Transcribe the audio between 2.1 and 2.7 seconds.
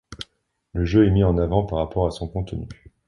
contenu.